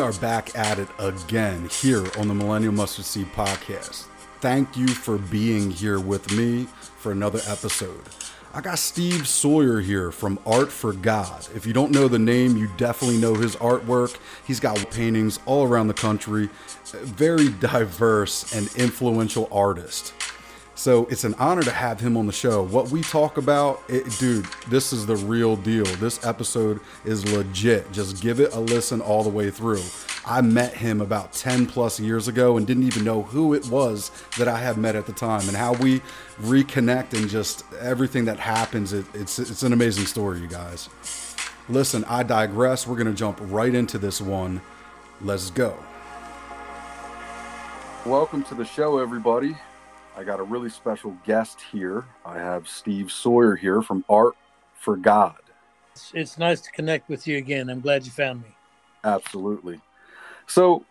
[0.00, 4.06] Are back at it again here on the Millennial Mustard Seed Podcast.
[4.40, 6.64] Thank you for being here with me
[6.96, 8.00] for another episode.
[8.54, 11.46] I got Steve Sawyer here from Art for God.
[11.54, 14.16] If you don't know the name, you definitely know his artwork.
[14.46, 16.48] He's got paintings all around the country.
[16.92, 20.14] Very diverse and influential artist.
[20.80, 22.62] So it's an honor to have him on the show.
[22.62, 25.84] What we talk about, it, dude, this is the real deal.
[25.84, 27.92] This episode is legit.
[27.92, 29.82] Just give it a listen all the way through.
[30.24, 34.10] I met him about 10 plus years ago and didn't even know who it was
[34.38, 36.00] that I had met at the time and how we
[36.40, 38.94] reconnect and just everything that happens.
[38.94, 40.88] It, it's, it's an amazing story, you guys.
[41.68, 42.86] Listen, I digress.
[42.86, 44.62] We're going to jump right into this one.
[45.20, 45.76] Let's go.
[48.06, 49.56] Welcome to the show, everybody.
[50.16, 52.04] I got a really special guest here.
[52.24, 54.34] I have Steve Sawyer here from Art
[54.74, 55.38] for God.
[55.92, 57.70] It's, it's nice to connect with you again.
[57.70, 58.48] I'm glad you found me.
[59.04, 59.80] Absolutely.
[60.46, 60.84] So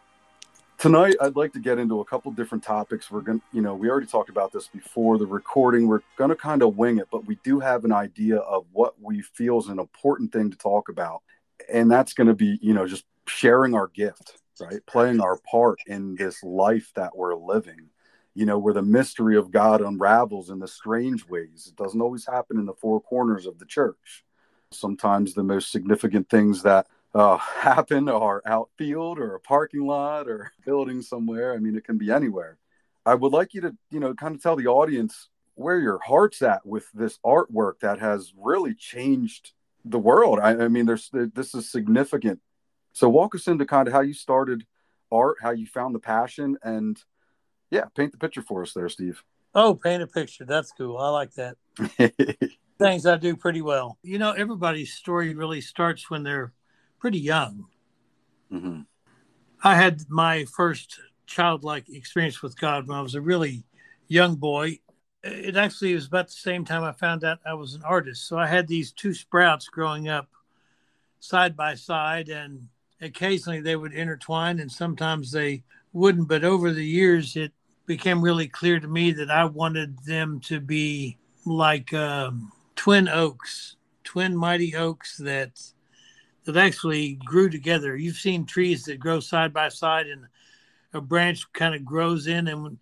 [0.78, 3.11] tonight I'd like to get into a couple different topics.
[3.11, 5.88] We're going to, you know, we already talked about this before the recording.
[5.88, 9.00] We're going to kind of wing it, but we do have an idea of what
[9.02, 11.22] we feel is an important thing to talk about.
[11.72, 14.83] And that's going to be, you know, just sharing our gift, right?
[14.86, 17.89] Playing our part in this life that we're living.
[18.39, 21.67] You know, where the mystery of God unravels in the strange ways.
[21.67, 24.23] It doesn't always happen in the four corners of the church.
[24.72, 30.54] Sometimes the most significant things that uh, happen are outfield or a parking lot or
[30.58, 31.54] a building somewhere.
[31.54, 32.58] I mean, it can be anywhere.
[33.05, 36.42] I would like you to, you know, kind of tell the audience where your heart's
[36.42, 39.52] at with this artwork that has really changed
[39.83, 40.39] the world.
[40.39, 42.39] I, I mean, there's this is significant.
[42.94, 44.66] So walk us into kind of how you started
[45.11, 46.98] art, how you found the passion, and
[47.72, 49.22] yeah, paint the picture for us there, Steve.
[49.54, 50.46] Oh, paint a picture.
[50.46, 50.98] That's cool.
[50.98, 51.58] I like that.
[52.80, 53.98] Things I do pretty well.
[54.04, 56.54] You know, everybody's story really starts when they're
[57.00, 57.66] pretty young.
[58.50, 58.82] hmm
[59.62, 63.64] I had my first childlike experience with God when I was a really
[64.08, 64.80] young boy.
[65.24, 68.28] It actually was about the same time I found out I was an artist.
[68.28, 70.30] So I had these two sprouts growing up
[71.20, 72.70] side by side, and
[73.02, 76.30] occasionally they would intertwine, and sometimes they wouldn't.
[76.30, 77.52] But over the years, it
[77.89, 83.77] became really clear to me that I wanted them to be like um, twin oaks,
[84.04, 85.60] twin mighty oaks that
[86.45, 87.95] that actually grew together.
[87.95, 90.27] You've seen trees that grow side by side, and
[90.94, 92.77] a branch kind of grows in, and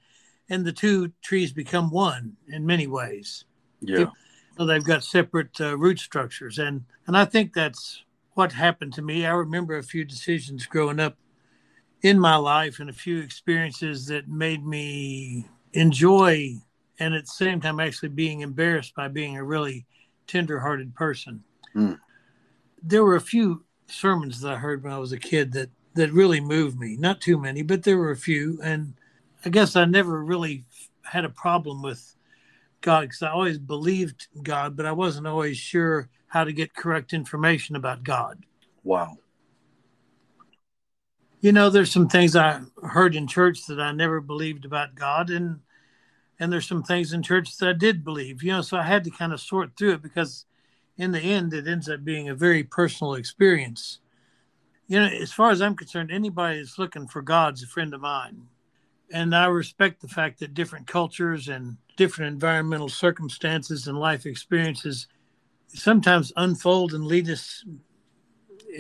[0.50, 3.45] and the two trees become one in many ways.
[3.79, 4.07] Yeah.
[4.57, 8.03] So they've got separate uh, root structures, and and I think that's
[8.34, 9.25] what happened to me.
[9.25, 11.16] I remember a few decisions growing up
[12.02, 16.56] in my life, and a few experiences that made me enjoy,
[17.00, 19.85] and at the same time actually being embarrassed by being a really
[20.28, 21.44] tender-hearted person.
[21.75, 22.00] Mm.
[22.84, 26.12] There were a few sermons that I heard when I was a kid that that
[26.13, 26.96] really moved me.
[26.96, 28.94] Not too many, but there were a few, and
[29.44, 30.63] I guess I never really
[31.03, 32.16] had a problem with
[32.81, 37.13] God because I always believed God, but I wasn't always sure how to get correct
[37.13, 38.46] information about God.
[38.84, 39.18] Wow.
[41.40, 45.30] You know, there's some things I heard in church that I never believed about God,
[45.30, 45.59] and
[46.40, 48.44] and there's some things in church that I did believe.
[48.44, 50.45] You know, so I had to kind of sort through it because
[50.98, 54.00] in the end, it ends up being a very personal experience.
[54.88, 58.01] You know, as far as I'm concerned, anybody that's looking for God's a friend of
[58.01, 58.48] mine.
[59.12, 65.07] And I respect the fact that different cultures and different environmental circumstances and life experiences
[65.68, 67.63] sometimes unfold and lead us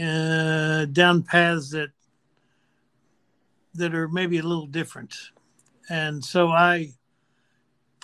[0.01, 1.89] uh, down paths that
[3.77, 5.15] that are maybe a little different.
[5.89, 6.93] And so I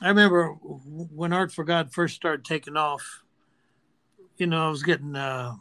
[0.02, 3.24] I remember when Art for God first started taking off,
[4.38, 5.54] you know, I was getting uh,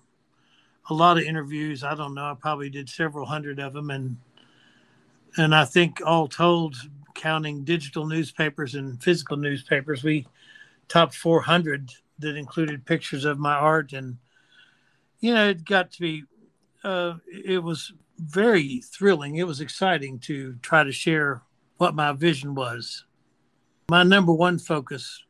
[0.91, 1.85] a lot of interviews.
[1.85, 4.17] I don't know, I probably did several hundred of them, and
[5.37, 6.77] and I think all told,
[7.15, 10.03] counting digital newspapers and physical newspapers.
[10.03, 10.27] We
[10.89, 13.93] topped 400 that included pictures of my art.
[13.93, 14.19] And,
[15.21, 16.25] you know, it got to be,
[16.85, 17.93] uh, it was
[18.23, 19.37] very thrilling.
[19.37, 21.43] It was exciting to try to share
[21.79, 23.05] what my vision was.
[23.91, 25.25] My number one focus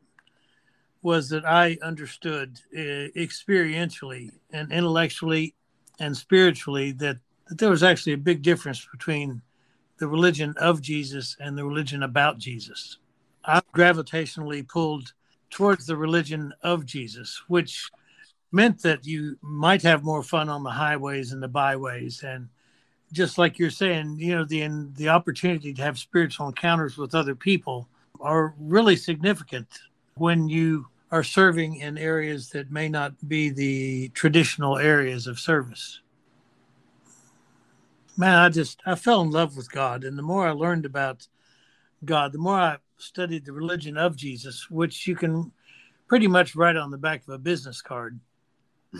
[1.01, 5.55] was that I understood uh, experientially and intellectually
[5.99, 7.17] and spiritually that,
[7.47, 9.41] that there was actually a big difference between
[9.97, 12.97] the religion of Jesus and the religion about Jesus.
[13.43, 15.13] I gravitationally pulled
[15.49, 17.89] towards the religion of Jesus, which
[18.51, 22.47] meant that you might have more fun on the highways and the byways and
[23.13, 27.35] just like you're saying you know the the opportunity to have spiritual encounters with other
[27.35, 27.87] people
[28.19, 29.67] are really significant
[30.15, 36.01] when you are serving in areas that may not be the traditional areas of service.
[38.17, 41.27] Man i just i fell in love with god and the more i learned about
[42.05, 45.51] god the more i studied the religion of jesus which you can
[46.13, 48.19] pretty much write on the back of a business card.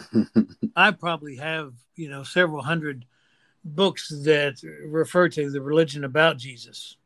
[0.76, 3.06] I probably have you know several hundred
[3.64, 6.98] books that refer to the religion about jesus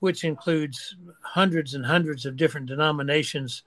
[0.00, 3.62] which includes hundreds and hundreds of different denominations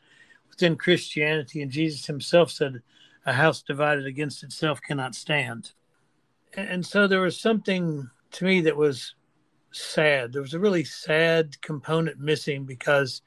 [0.49, 2.81] within christianity and jesus himself said
[3.25, 5.71] a house divided against itself cannot stand
[6.55, 9.15] and so there was something to me that was
[9.75, 10.31] sad.
[10.31, 13.21] There was a really sad component missing because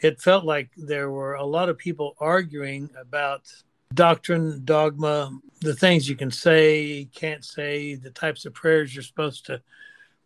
[0.00, 3.42] it felt like there were a lot of people arguing about
[3.92, 9.46] doctrine, dogma, the things you can say, can't say, the types of prayers you're supposed
[9.46, 9.60] to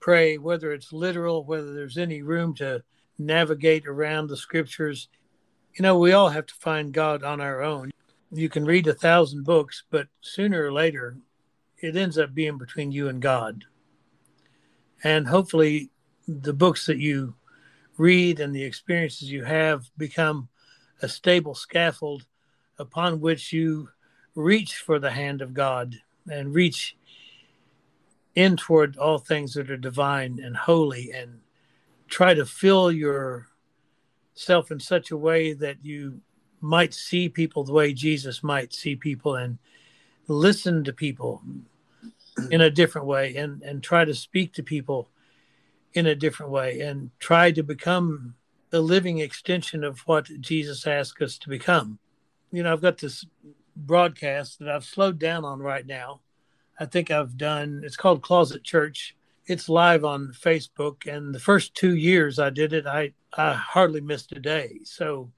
[0.00, 2.82] pray, whether it's literal, whether there's any room to
[3.18, 5.08] navigate around the scriptures.
[5.74, 7.90] You know, we all have to find God on our own.
[8.30, 11.16] You can read a thousand books, but sooner or later,
[11.78, 13.64] it ends up being between you and God.
[15.02, 15.90] And hopefully,
[16.26, 17.34] the books that you
[17.96, 20.48] read and the experiences you have become
[21.02, 22.26] a stable scaffold
[22.78, 23.88] upon which you
[24.34, 25.96] reach for the hand of God
[26.30, 26.96] and reach
[28.34, 31.40] in toward all things that are divine and holy and
[32.08, 36.20] try to fill yourself in such a way that you
[36.60, 39.58] might see people the way Jesus might see people and
[40.28, 41.42] listen to people
[42.50, 45.08] in a different way and and try to speak to people
[45.94, 48.34] in a different way and try to become
[48.70, 51.98] the living extension of what Jesus asked us to become.
[52.50, 53.26] You know, I've got this
[53.76, 56.20] broadcast that I've slowed down on right now.
[56.80, 59.16] I think I've done it's called Closet Church.
[59.46, 64.00] It's live on Facebook and the first 2 years I did it I I hardly
[64.00, 64.80] missed a day.
[64.84, 65.30] So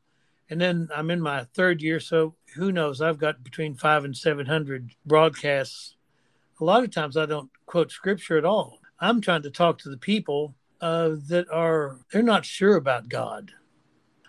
[0.48, 4.16] and then I'm in my third year so who knows I've got between 5 and
[4.16, 5.96] 700 broadcasts
[6.60, 8.78] a lot of times I don't quote scripture at all.
[9.00, 13.52] I'm trying to talk to the people uh, that are they're not sure about God.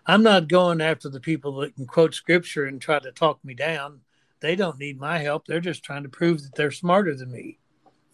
[0.05, 3.53] I'm not going after the people that can quote scripture and try to talk me
[3.53, 4.01] down.
[4.39, 5.45] They don't need my help.
[5.45, 7.59] They're just trying to prove that they're smarter than me.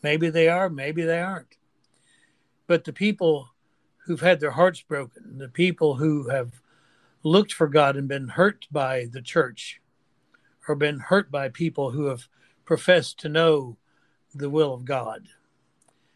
[0.04, 1.56] Maybe they are, maybe they aren't.
[2.68, 3.50] But the people
[4.06, 6.62] who've had their hearts broken, the people who have
[7.24, 9.81] looked for God and been hurt by the church,
[10.68, 12.28] or been hurt by people who have
[12.66, 13.78] professed to know
[14.36, 15.28] the will of God,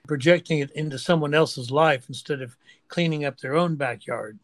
[0.05, 2.57] projecting it into someone else's life instead of
[2.89, 4.37] cleaning up their own backyard.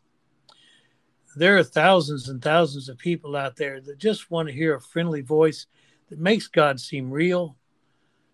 [1.38, 4.82] There are thousands and thousands of people out there that just want to hear a
[4.82, 5.68] friendly voice
[6.10, 7.56] that makes God seem real,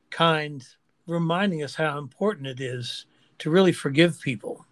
[0.09, 0.65] kind,
[1.05, 3.05] reminding us how important it is
[3.39, 4.65] to really forgive people,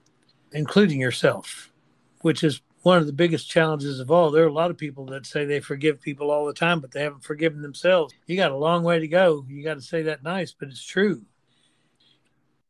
[0.54, 1.74] including yourself,
[2.22, 4.32] which is one of the biggest challenges of all.
[4.32, 6.92] There are a lot of people that say they forgive people all the time, but
[6.92, 8.14] they haven't forgiven themselves.
[8.28, 9.46] You got a long way to go.
[9.50, 11.26] You got to say that nice, but it's true.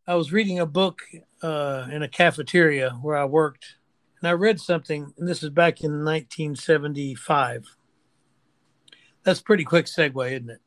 [0.07, 1.03] I was reading a book
[1.43, 3.75] uh, in a cafeteria where I worked,
[4.21, 7.75] and I read something, and this is back in 1975.
[9.23, 10.61] That's pretty quick segue, isn't it?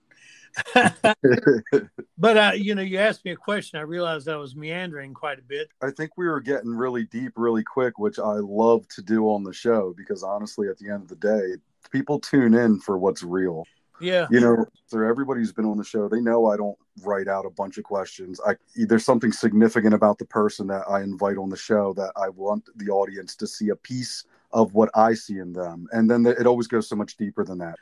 [2.19, 3.79] but uh, you know, you asked me a question.
[3.79, 5.69] I realized I was meandering quite a bit.
[5.83, 9.43] I think we were getting really deep really quick, which I love to do on
[9.43, 13.23] the show because honestly, at the end of the day, people tune in for what's
[13.23, 13.65] real.
[14.01, 14.27] Yeah.
[14.31, 17.47] You know, for everybody who's been on the show, they know I don't write out
[17.47, 18.41] a bunch of questions.
[18.47, 22.29] I there's something significant about the person that I invite on the show that I
[22.29, 25.87] want the audience to see a piece of what I see in them.
[25.93, 27.77] And then it always goes so much deeper than that.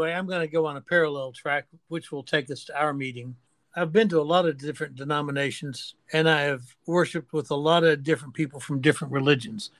[0.00, 3.36] I'm going to go on a parallel track, which will take us to our meeting.
[3.76, 7.84] I've been to a lot of different denominations and I have worshiped with a lot
[7.84, 9.70] of different people from different religions.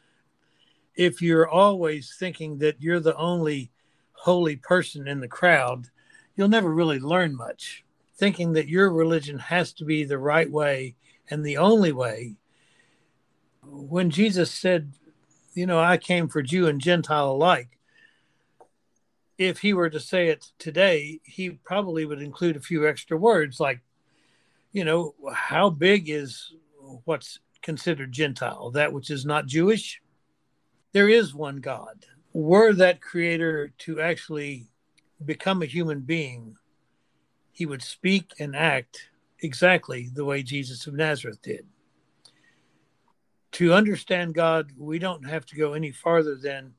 [0.96, 3.70] If you're always thinking that you're the only
[4.14, 5.88] holy person in the crowd,
[6.36, 7.84] you'll never really learn much.
[8.16, 10.94] Thinking that your religion has to be the right way
[11.30, 12.36] and the only way
[13.66, 14.92] when Jesus said,
[15.54, 17.78] you know, I came for Jew and Gentile alike,
[19.38, 23.58] if he were to say it today, he probably would include a few extra words
[23.58, 23.80] like,
[24.72, 26.52] you know, how big is
[27.04, 30.00] what's considered Gentile, that which is not Jewish?
[30.92, 32.06] There is one God.
[32.34, 34.66] Were that creator to actually
[35.24, 36.56] become a human being,
[37.52, 39.08] he would speak and act
[39.40, 41.66] exactly the way Jesus of Nazareth did.
[43.52, 46.74] To understand God, we don't have to go any farther than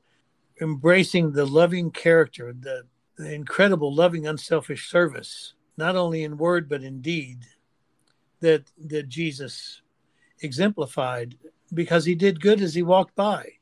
[0.60, 2.82] embracing the loving character, the,
[3.16, 7.38] the incredible, loving, unselfish service, not only in word but in deed,
[8.40, 9.80] that that Jesus
[10.40, 11.38] exemplified
[11.72, 13.52] because he did good as he walked by.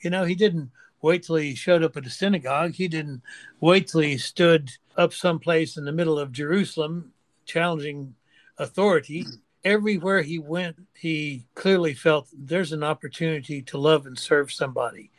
[0.00, 0.70] You know, he didn't
[1.02, 2.74] wait till he showed up at a synagogue.
[2.74, 3.22] He didn't
[3.60, 7.12] wait till he stood up someplace in the middle of Jerusalem
[7.44, 8.14] challenging
[8.58, 9.26] authority.
[9.64, 15.10] Everywhere he went, he clearly felt there's an opportunity to love and serve somebody.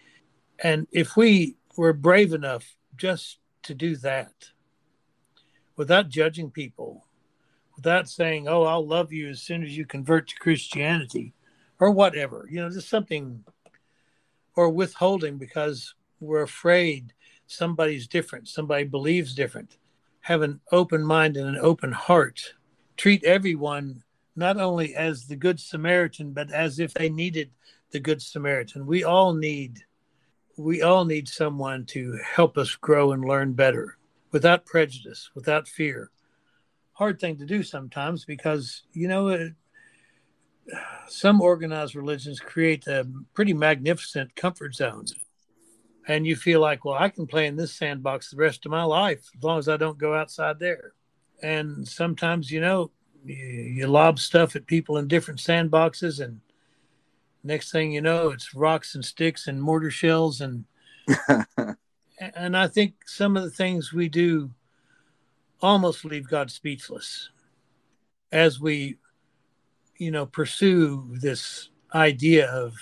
[0.60, 4.52] And if we were brave enough just to do that
[5.76, 7.06] without judging people,
[7.76, 11.34] without saying, oh, I'll love you as soon as you convert to Christianity
[11.80, 13.44] or whatever, you know, just something
[14.56, 17.14] or withholding because we're afraid
[17.48, 19.78] somebody's different, somebody believes different.
[20.22, 22.54] Have an open mind and an open heart.
[22.98, 24.04] Treat everyone
[24.36, 27.52] not only as the Good Samaritan, but as if they needed
[27.92, 28.86] the Good Samaritan.
[28.86, 29.84] We all need
[30.58, 33.98] we all need someone to help us grow and learn better
[34.32, 36.12] without prejudice, without fear.
[36.92, 39.52] Hard thing to do sometimes because, you know,
[41.08, 45.14] some organized religions create a pretty magnificent comfort zones.
[46.08, 48.84] And you feel like, well, I can play in this sandbox the rest of my
[48.84, 50.94] life as long as I don't go outside there.
[51.42, 52.92] And sometimes, you know,
[53.24, 56.40] you, you lob stuff at people in different sandboxes and
[57.44, 60.66] next thing you know it's rocks and sticks and mortar shells and
[62.36, 64.52] and i think some of the things we do
[65.62, 67.30] almost leave god speechless
[68.32, 68.98] as we
[70.00, 72.74] you know pursue this idea of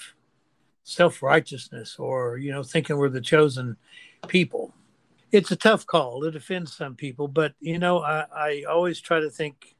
[0.83, 3.75] self-righteousness or you know thinking we're the chosen
[4.27, 4.73] people.
[5.33, 6.23] It's a tough call.
[6.23, 9.75] It offends some people but you know i, I always try to think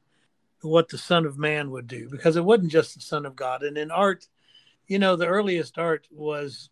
[0.60, 3.62] what the son of man would do because it wasn't just the son of god.
[3.62, 4.28] And in art
[4.88, 6.70] you know, the earliest art was,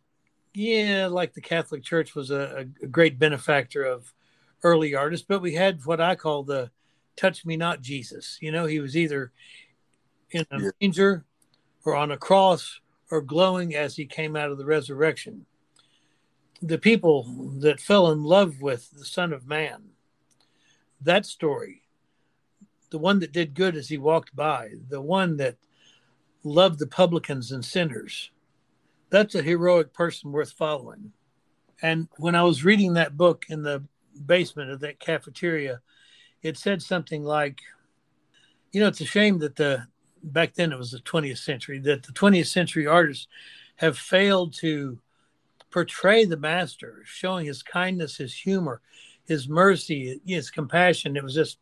[0.55, 4.13] yeah, like the Catholic Church was a, a great benefactor of
[4.65, 6.71] early artists, but we had what I call the
[7.15, 8.39] touch me not Jesus.
[8.41, 9.33] You know, he was either
[10.31, 10.71] in a yeah.
[10.81, 11.25] manger
[11.85, 12.81] or on a cross
[13.11, 15.47] or glowing as he came out of the resurrection.
[16.63, 19.91] The people that fell in love with the Son of Man,
[21.01, 21.83] that story,
[22.91, 25.57] the one that did good as he walked by, the one that
[26.43, 28.31] loved the publicans and sinners.
[29.11, 31.13] That's a heroic person worth following.
[31.83, 33.85] And when I was reading that book in the
[34.25, 35.81] basement of that cafeteria,
[36.43, 37.61] it said something like,
[38.73, 39.87] you know, it's a shame that the
[40.27, 43.29] back then it was the 20th century that the 20th century artists
[43.77, 44.99] have failed to
[45.71, 48.81] portray the master, showing his kindness, his humor,
[49.27, 51.17] his mercy, his compassion.
[51.17, 51.59] It was just,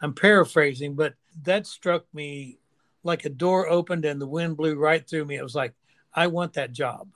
[0.00, 2.58] I'm paraphrasing, but that struck me
[3.02, 5.36] like a door opened and the wind blew right through me.
[5.36, 5.74] It was like,
[6.12, 7.08] I want that job.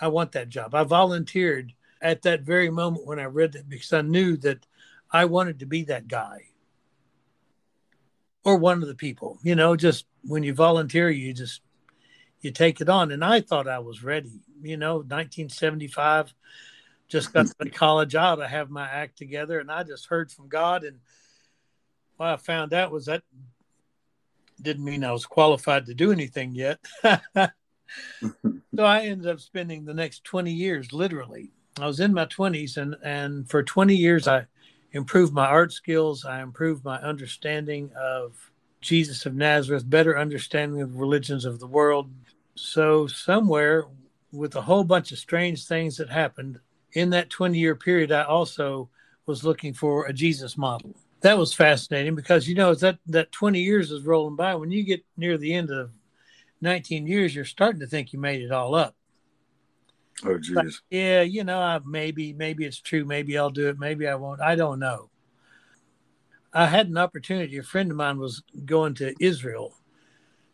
[0.00, 0.74] I want that job.
[0.74, 1.72] I volunteered
[2.02, 4.66] at that very moment when I read that because I knew that
[5.10, 6.48] I wanted to be that guy
[8.46, 9.38] or one of the people.
[9.42, 11.62] You know, just when you volunteer, you just
[12.40, 13.10] you take it on.
[13.10, 14.40] And I thought I was ready.
[14.62, 16.32] You know, 1975,
[17.08, 18.40] just got to college out.
[18.40, 20.84] I have my act together, and I just heard from God.
[20.84, 21.00] And
[22.18, 23.24] what I found out was that
[24.62, 26.78] didn't mean I was qualified to do anything yet.
[27.02, 27.50] so
[28.78, 31.50] I ended up spending the next 20 years literally.
[31.80, 34.46] I was in my 20s and and for 20 years I
[34.96, 38.50] improved my art skills, I improved my understanding of
[38.80, 42.10] Jesus of Nazareth, better understanding of religions of the world.
[42.54, 43.84] So somewhere
[44.32, 46.60] with a whole bunch of strange things that happened
[46.92, 48.88] in that 20 year period I also
[49.26, 50.94] was looking for a Jesus model.
[51.20, 54.82] That was fascinating because you know that that 20 years is rolling by when you
[54.82, 55.90] get near the end of
[56.60, 58.94] 19 years you're starting to think you made it all up
[60.24, 64.06] oh geez yeah you know I, maybe maybe it's true maybe i'll do it maybe
[64.06, 65.10] i won't i don't know
[66.52, 69.74] i had an opportunity a friend of mine was going to israel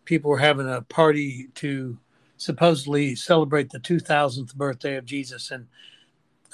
[0.05, 1.99] people were having a party to
[2.37, 5.67] supposedly celebrate the 2000th birthday of jesus and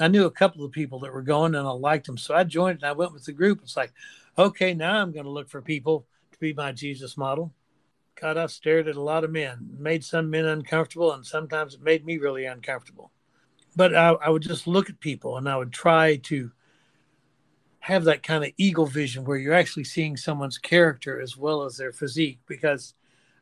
[0.00, 2.18] I knew a couple of people that were going and I liked them.
[2.18, 3.60] So I joined and I went with the group.
[3.62, 3.92] It's like,
[4.36, 7.52] okay, now I'm going to look for people to be my Jesus model.
[8.20, 11.82] God, I've stared at a lot of men, made some men uncomfortable, and sometimes it
[11.82, 13.12] made me really uncomfortable.
[13.76, 16.50] But I, I would just look at people and I would try to
[17.80, 21.76] have that kind of eagle vision where you're actually seeing someone's character as well as
[21.76, 22.94] their physique because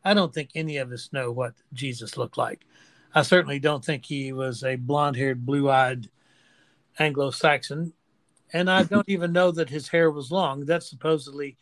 [0.05, 2.67] I don't think any of us know what Jesus looked like.
[3.15, 6.11] I certainly don't think he was a blonde haired, blue eyed
[6.99, 7.95] Anglo Saxon.
[8.53, 10.67] And I don't even know that his hair was long.
[10.67, 11.57] That supposedly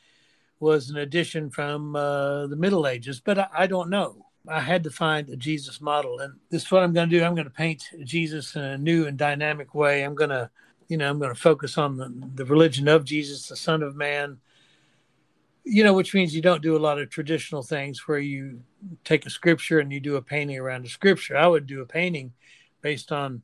[0.65, 4.25] was an addition from uh, the Middle Ages, but I, I don't know.
[4.49, 6.19] I had to find a Jesus model.
[6.21, 7.23] And this is what I'm going to do.
[7.23, 10.03] I'm going to paint Jesus in a new and dynamic way.
[10.03, 10.51] I'm going to,
[10.89, 13.95] you know, I'm going to focus on the, the religion of Jesus, the Son of
[13.95, 14.39] Man,
[15.65, 18.61] you know, which means you don't do a lot of traditional things where you
[19.05, 21.37] take a scripture and you do a painting around a scripture.
[21.37, 22.33] I would do a painting
[22.81, 23.43] based on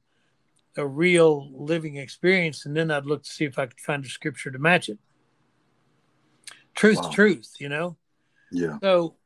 [0.77, 4.09] a real living experience, and then I'd look to see if I could find a
[4.09, 4.99] scripture to match it.
[6.81, 7.11] Truth wow.
[7.11, 7.99] truth, you know?
[8.51, 8.79] Yeah.
[8.83, 9.17] So,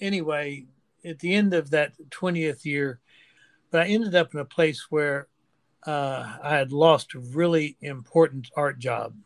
[0.00, 0.66] anyway,
[1.04, 3.00] at the end of that 20th year,
[3.72, 5.26] but I ended up in a place where
[5.84, 9.16] uh, I had lost a really important art job.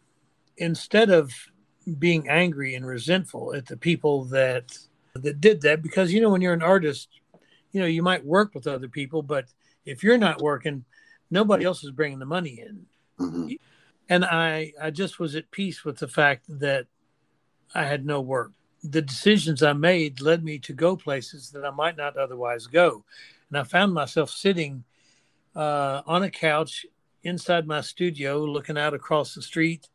[0.57, 1.35] Instead of
[1.99, 4.79] being angry and resentful at the people that
[5.15, 7.09] that did that because you know when you're an artist
[7.73, 9.45] you know you might work with other people but
[9.85, 10.85] if you're not working
[11.31, 12.87] nobody else is bringing the money in
[13.21, 13.53] mm-hmm.
[14.09, 16.87] and i i just was at peace with the fact that
[17.75, 18.53] i had no work
[18.83, 23.05] the decisions i made led me to go places that i might not otherwise go
[23.49, 24.85] and i found myself sitting
[25.57, 26.85] uh, on a couch
[27.23, 29.89] inside my studio looking out across the street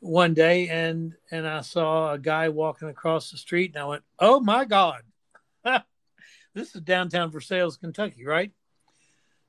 [0.00, 4.02] one day and and I saw a guy walking across the street and I went,
[4.18, 5.02] "Oh my god.
[6.54, 8.52] this is downtown Versailles, Kentucky, right?"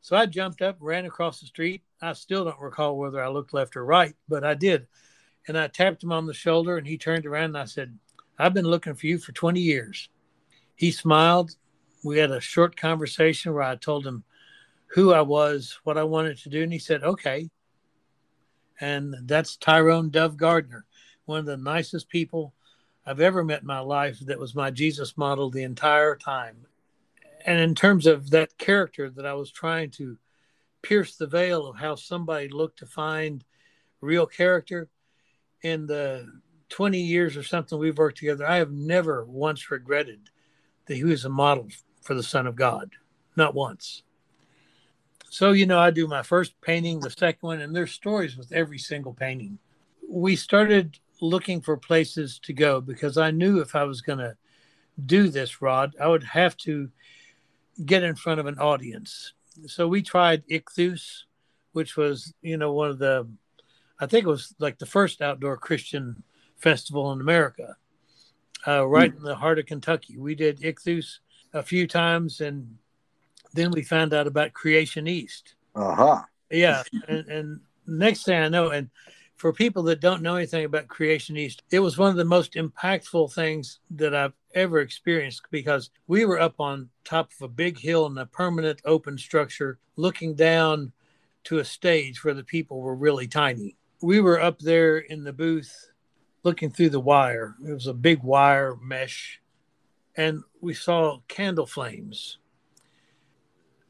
[0.01, 1.83] So I jumped up, ran across the street.
[2.01, 4.87] I still don't recall whether I looked left or right, but I did.
[5.49, 7.97] And I tapped him on the shoulder and he turned around and I said,
[8.37, 10.07] "I've been looking for you for 20 years."
[10.75, 11.57] He smiled.
[12.03, 14.23] We had a short conversation where I told him
[14.87, 17.49] who I was, what I wanted to do, and he said, "Okay."
[18.79, 20.85] and that's Tyrone Dove Gardner,
[21.25, 22.53] one of the nicest people
[23.05, 24.19] I've ever met in my life.
[24.19, 26.65] That was my Jesus model the entire time.
[27.45, 30.17] And in terms of that character that I was trying to
[30.81, 33.43] pierce the veil of how somebody looked to find
[34.01, 34.87] real character
[35.61, 36.27] in the
[36.69, 40.29] 20 years or something we've worked together, I have never once regretted
[40.85, 41.67] that he was a model
[42.01, 42.91] for the Son of God.
[43.35, 44.03] Not once.
[45.29, 48.51] So, you know, I do my first painting, the second one, and there's stories with
[48.51, 49.59] every single painting.
[50.09, 54.35] We started looking for places to go because I knew if I was going to
[55.05, 56.89] do this, Rod, I would have to
[57.85, 59.33] get in front of an audience.
[59.67, 61.23] So we tried Ichthus,
[61.73, 63.27] which was, you know, one of the,
[63.99, 66.23] I think it was like the first outdoor Christian
[66.57, 67.75] festival in America,
[68.67, 69.17] uh, right mm.
[69.17, 70.17] in the heart of Kentucky.
[70.17, 71.19] We did Ichthus
[71.53, 72.77] a few times and
[73.53, 75.55] then we found out about Creation East.
[75.75, 76.21] Uh huh.
[76.51, 78.89] Yeah, and, and next thing I know, and
[79.35, 82.53] for people that don't know anything about Creation East, it was one of the most
[82.53, 87.79] impactful things that I've ever experienced because we were up on top of a big
[87.79, 90.91] hill in a permanent open structure looking down
[91.45, 93.77] to a stage where the people were really tiny.
[94.01, 95.91] We were up there in the booth
[96.43, 97.55] looking through the wire.
[97.65, 99.41] It was a big wire mesh,
[100.15, 102.37] and we saw candle flames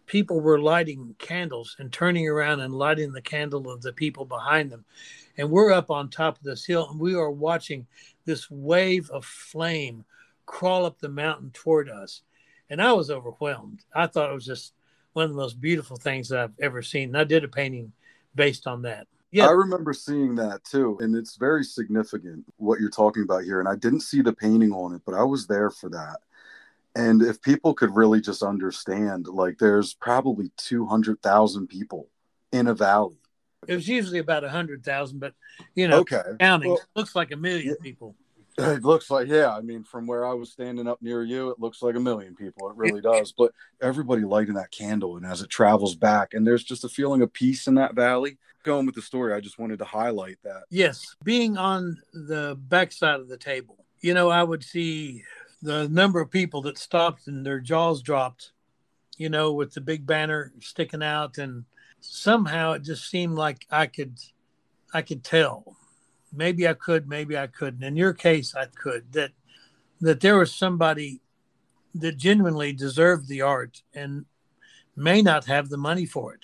[0.10, 4.72] people were lighting candles and turning around and lighting the candle of the people behind
[4.72, 4.84] them.
[5.38, 7.86] And we're up on top of this hill and we are watching
[8.26, 10.04] this wave of flame
[10.48, 12.24] crawl up the mountain toward us.
[12.72, 13.86] And I was overwhelmed.
[13.94, 14.74] I thought it was just
[15.14, 17.10] one of the most beautiful things I've ever seen.
[17.10, 17.92] And I did a painting
[18.34, 19.08] based on that.
[19.32, 19.48] Yeah.
[19.48, 20.98] I remember seeing that too.
[21.02, 23.60] And it's very significant what you're talking about here.
[23.60, 26.20] And I didn't see the painting on it, but I was there for that
[26.96, 32.08] and if people could really just understand like there's probably 200,000 people
[32.52, 33.16] in a valley
[33.68, 35.34] it was usually about 100,000 but
[35.76, 38.16] you know okay counting well, looks like a million yeah, people
[38.60, 41.60] it looks like yeah i mean from where i was standing up near you it
[41.60, 42.70] looks like a million people.
[42.70, 43.32] It really does.
[43.32, 47.22] But everybody lighting that candle and as it travels back and there's just a feeling
[47.22, 48.38] of peace in that valley.
[48.64, 50.64] Going with the story i just wanted to highlight that.
[50.70, 55.24] Yes being on the backside of the table you know i would see
[55.62, 58.52] the number of people that stopped and their jaws dropped,
[59.18, 61.66] you know, with the big banner sticking out, and
[62.00, 64.18] somehow it just seemed like I could,
[64.94, 65.76] I could tell.
[66.34, 67.84] Maybe I could, maybe I couldn't.
[67.84, 69.32] In your case, I could that
[70.02, 71.22] that there was somebody
[71.96, 74.26] that genuinely deserved the art and
[74.96, 76.42] may not have the money for it.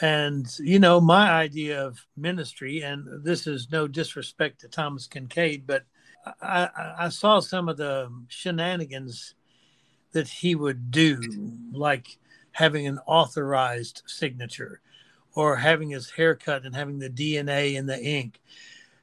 [0.00, 5.64] And you know, my idea of ministry, and this is no disrespect to Thomas Kinkade,
[5.66, 5.84] but
[6.40, 6.68] I,
[6.98, 9.34] I saw some of the shenanigans
[10.12, 11.20] that he would do,
[11.72, 12.18] like
[12.52, 14.80] having an authorized signature
[15.34, 18.40] or having his haircut and having the DNA in the ink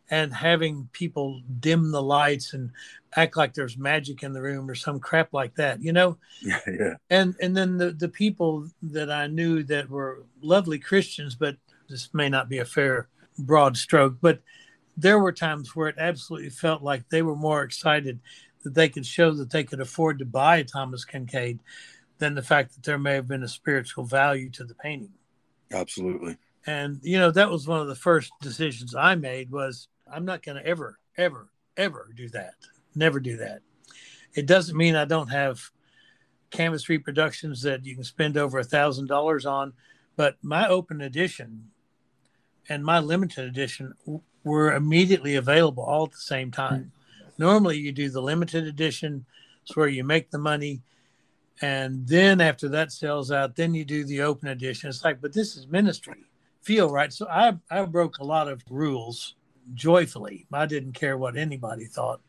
[0.10, 2.72] and having people dim the lights and
[3.16, 6.18] act like there's magic in the room or some crap like that, you know?
[6.42, 6.94] Yeah, yeah.
[7.10, 11.58] And and then the, the people that I knew that were lovely Christians, but
[11.90, 14.42] this may not be a fair broad stroke, but
[14.98, 18.20] there were times where it absolutely felt like they were more excited
[18.64, 21.60] that they could show that they could afford to buy a Thomas Kinkade
[22.18, 25.14] than the fact that there may have been a spiritual value to the painting.
[25.72, 26.38] Absolutely.
[26.66, 30.44] And you know, that was one of the first decisions I made was I'm not
[30.44, 32.54] going to ever ever ever do that.
[32.96, 33.62] Never do that.
[34.34, 35.72] It doesn't mean I don't have
[36.52, 39.74] canvas reproductions that you can spend over a thousand dollars on,
[40.16, 41.70] but my open edition
[42.68, 43.94] and my limited edition
[44.44, 46.92] were immediately available all at the same time.
[47.38, 49.26] Normally, you do the limited edition,
[49.62, 50.82] it's where you make the money,
[51.62, 54.90] and then after that sells out, then you do the open edition.
[54.90, 56.26] It's like, but this is ministry,
[56.62, 57.12] feel right.
[57.12, 59.36] So I I broke a lot of rules
[59.74, 60.46] joyfully.
[60.52, 62.22] I didn't care what anybody thought.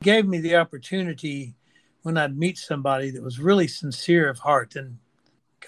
[0.00, 1.54] It gave me the opportunity
[2.02, 4.98] when I'd meet somebody that was really sincere of heart and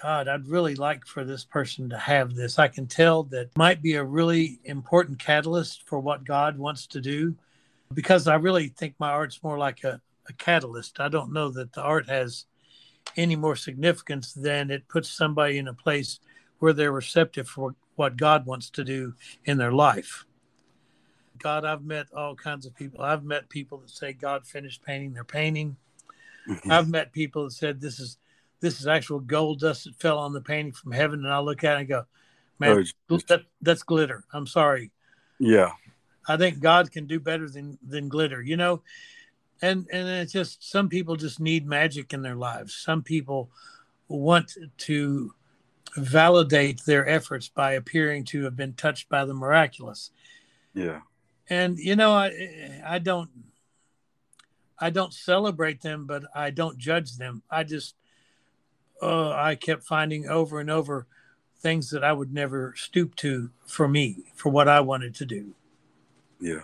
[0.01, 2.59] God, I'd really like for this person to have this.
[2.59, 7.01] I can tell that might be a really important catalyst for what God wants to
[7.01, 7.35] do
[7.93, 10.99] because I really think my art's more like a, a catalyst.
[10.99, 12.45] I don't know that the art has
[13.15, 16.19] any more significance than it puts somebody in a place
[16.59, 20.26] where they're receptive for what God wants to do in their life.
[21.39, 23.01] God, I've met all kinds of people.
[23.01, 25.77] I've met people that say God finished painting their painting.
[26.47, 26.71] Mm-hmm.
[26.71, 28.17] I've met people that said this is
[28.59, 31.63] this is actual gold dust that fell on the painting from heaven, and I look
[31.63, 32.05] at it and go,
[32.59, 34.23] man, oh, that, that's glitter.
[34.33, 34.91] I'm sorry.
[35.39, 35.71] Yeah,
[36.27, 38.81] I think God can do better than than glitter, you know.
[39.61, 42.75] And and it's just some people just need magic in their lives.
[42.75, 43.49] Some people
[44.07, 45.33] want to
[45.95, 50.11] validate their efforts by appearing to have been touched by the miraculous.
[50.73, 51.01] Yeah.
[51.49, 53.29] And you know, I I don't
[54.79, 57.43] I don't celebrate them, but I don't judge them.
[57.49, 57.95] I just
[59.01, 61.07] uh, I kept finding over and over
[61.59, 65.53] things that I would never stoop to for me, for what I wanted to do.
[66.39, 66.61] Yeah.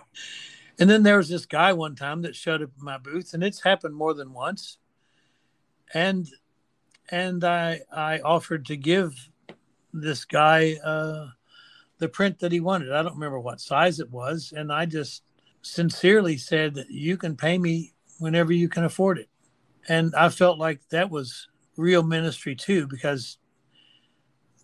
[0.78, 3.42] And then there was this guy one time that showed up in my booth, and
[3.42, 4.78] it's happened more than once.
[5.92, 6.28] And
[7.08, 9.30] and I I offered to give
[9.92, 11.28] this guy uh,
[12.04, 12.92] the print that he wanted.
[12.92, 15.22] I don't remember what size it was, and I just
[15.62, 19.30] sincerely said, that "You can pay me whenever you can afford it."
[19.88, 23.38] And I felt like that was real ministry too, because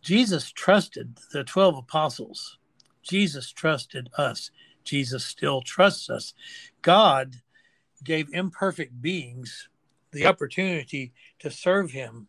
[0.03, 2.59] Jesus trusted the 12 apostles.
[3.03, 4.51] Jesus trusted us.
[4.85, 6.35] Jesus still trusts us.
[6.83, 7.37] God
[8.05, 9.71] gave imperfect beings
[10.11, 12.29] the opportunity to serve him,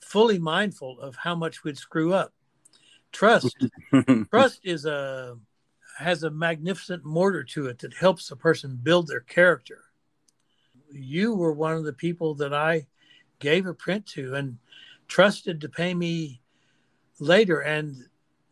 [0.00, 2.32] fully mindful of how much we'd screw up.
[3.12, 3.56] Trust,
[4.30, 5.36] trust is a
[5.98, 9.84] has a magnificent mortar to it that helps a person build their character.
[10.90, 12.86] You were one of the people that I
[13.38, 14.58] gave a print to and
[15.08, 16.40] trusted to pay me
[17.18, 17.60] later.
[17.60, 17.96] And,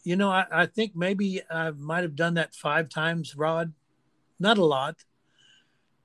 [0.05, 3.73] you know, I, I think maybe I might have done that five times, Rod.
[4.39, 4.97] Not a lot,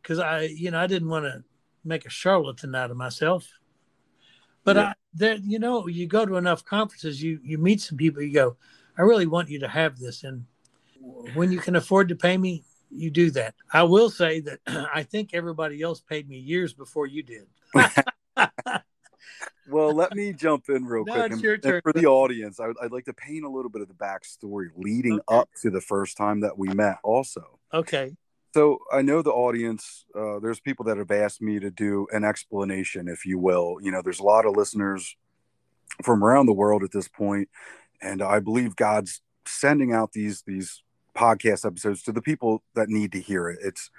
[0.02, 1.44] because I, you know, I didn't want to
[1.84, 3.48] make a charlatan out of myself.
[4.64, 4.82] But yeah.
[4.84, 8.34] I, there, you know, you go to enough conferences, you you meet some people, you
[8.34, 8.56] go,
[8.98, 10.46] I really want you to have this, and
[11.34, 13.56] when you can afford to pay me, you do that.
[13.72, 14.60] I will say that
[14.94, 17.48] I think everybody else paid me years before you did.
[19.68, 21.32] well, let me jump in real no, quick.
[21.32, 23.88] And, and for the audience, I would, I'd like to paint a little bit of
[23.88, 25.38] the backstory leading okay.
[25.40, 27.60] up to the first time that we met, also.
[27.74, 28.16] Okay.
[28.54, 32.24] So I know the audience, uh, there's people that have asked me to do an
[32.24, 33.78] explanation, if you will.
[33.82, 35.16] You know, there's a lot of listeners
[36.04, 37.50] from around the world at this point,
[38.00, 40.84] and I believe God's sending out these these
[41.16, 43.58] podcast episodes to the people that need to hear it.
[43.64, 43.90] It's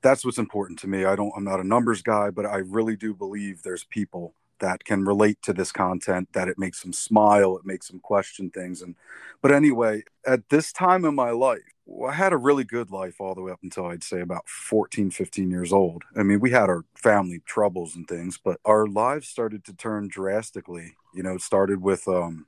[0.00, 1.04] that's what's important to me.
[1.04, 4.84] I don't I'm not a numbers guy, but I really do believe there's people that
[4.84, 8.82] can relate to this content that it makes them smile, it makes them question things
[8.82, 8.94] and
[9.42, 11.60] but anyway, at this time in my life,
[12.08, 15.10] I had a really good life all the way up until I'd say about 14,
[15.10, 16.02] 15 years old.
[16.16, 20.08] I mean, we had our family troubles and things, but our lives started to turn
[20.08, 20.94] drastically.
[21.12, 22.46] You know, it started with um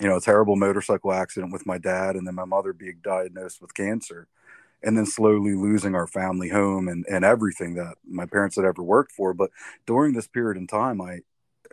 [0.00, 3.60] you know, a terrible motorcycle accident with my dad and then my mother being diagnosed
[3.60, 4.28] with cancer
[4.82, 8.82] and then slowly losing our family home and, and everything that my parents had ever
[8.82, 9.34] worked for.
[9.34, 9.50] But
[9.86, 11.20] during this period in time, I,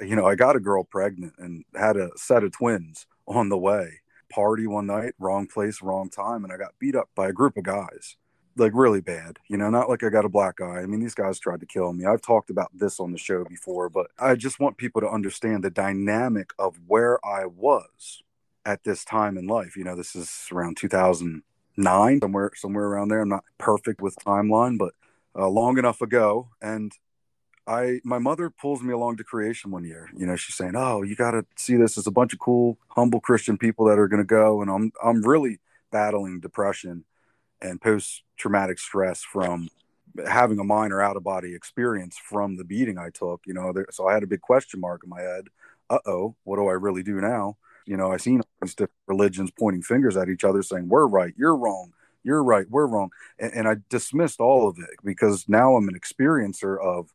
[0.02, 3.58] you know, I got a girl pregnant and had a set of twins on the
[3.58, 4.02] way.
[4.30, 7.58] Party one night, wrong place, wrong time, and I got beat up by a group
[7.58, 8.18] of guys.
[8.58, 9.40] like really bad.
[9.50, 10.80] You know, not like I got a black eye.
[10.82, 12.06] I mean, these guys tried to kill me.
[12.06, 15.64] I've talked about this on the show before, but I just want people to understand
[15.64, 18.22] the dynamic of where I was
[18.66, 19.78] at this time in life.
[19.78, 23.22] You know, this is around 2009, somewhere somewhere around there.
[23.22, 24.94] I'm not perfect with timeline, but
[25.38, 26.50] uh, long enough ago.
[26.62, 26.92] And
[27.68, 30.10] I, my mother pulls me along to creation one year.
[30.16, 31.96] You know, she's saying, "Oh, you got to see this.
[31.96, 34.92] There's a bunch of cool, humble Christian people that are going to go." And I'm,
[35.04, 35.60] I'm really
[35.92, 37.04] battling depression
[37.62, 39.68] and post traumatic stress from
[40.28, 43.42] having a minor out of body experience from the beating I took.
[43.46, 45.48] You know, there, so I had a big question mark in my head.
[45.90, 47.58] Uh oh, what do I really do now?
[47.86, 51.34] You know, I seen these different religions pointing fingers at each other, saying we're right,
[51.38, 55.76] you're wrong, you're right, we're wrong, and, and I dismissed all of it because now
[55.76, 57.12] I'm an experiencer of.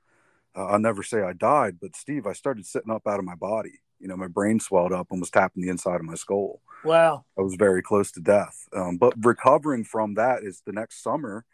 [0.56, 3.34] Uh, I'll never say I died, but Steve, I started sitting up out of my
[3.34, 3.80] body.
[3.98, 6.60] You know, my brain swelled up and was tapping the inside of my skull.
[6.84, 7.24] Wow.
[7.38, 8.68] I was very close to death.
[8.74, 11.44] Um, but recovering from that is the next summer.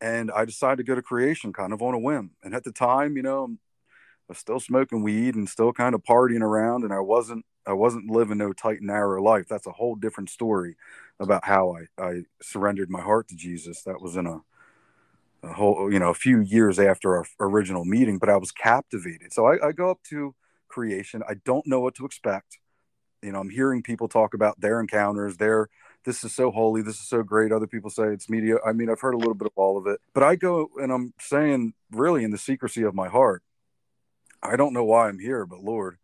[0.00, 2.30] And I decided to go to creation kind of on a whim.
[2.42, 6.04] And at the time, you know, I was still smoking weed and still kind of
[6.04, 6.84] partying around.
[6.84, 9.46] And I wasn't, I wasn't living no tight and narrow life.
[9.48, 10.76] That's a whole different story
[11.18, 13.82] about how I, I surrendered my heart to Jesus.
[13.82, 14.40] That was in a,
[15.42, 19.32] a whole, you know, a few years after our original meeting, but I was captivated.
[19.32, 20.34] So I, I go up to
[20.68, 21.22] creation.
[21.28, 22.58] I don't know what to expect
[23.22, 25.68] you know i'm hearing people talk about their encounters their
[26.04, 28.88] this is so holy this is so great other people say it's media i mean
[28.88, 31.72] i've heard a little bit of all of it but i go and i'm saying
[31.90, 33.42] really in the secrecy of my heart
[34.42, 35.98] i don't know why i'm here but lord